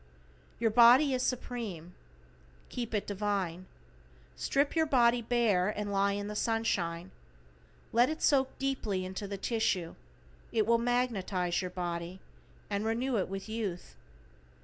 [0.59, 1.93] Your body is Supreme.
[2.69, 3.67] Keep it divine.
[4.35, 7.11] Strip your body bare and lie in the sunshine.
[7.93, 9.93] Let it soak deeply into the tissue,
[10.51, 12.19] it will magnetize your body,
[12.67, 13.95] and renew it with youth.